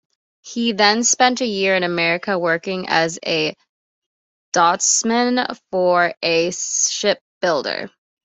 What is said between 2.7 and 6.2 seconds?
as a draughtsman for